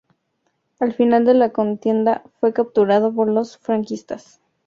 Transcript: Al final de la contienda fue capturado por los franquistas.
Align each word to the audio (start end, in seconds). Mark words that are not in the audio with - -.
Al 0.79 0.93
final 0.95 1.25
de 1.25 1.35
la 1.35 1.51
contienda 1.51 2.23
fue 2.39 2.53
capturado 2.53 3.13
por 3.13 3.27
los 3.29 3.59
franquistas. 3.59 4.41